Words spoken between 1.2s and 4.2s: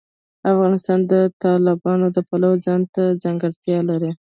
تالابونه د پلوه ځانته ځانګړتیا لري.